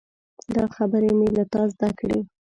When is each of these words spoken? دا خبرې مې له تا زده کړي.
دا 0.55 0.63
خبرې 0.75 1.11
مې 1.17 1.27
له 1.37 1.43
تا 1.53 1.61
زده 1.73 1.89
کړي. 1.99 2.19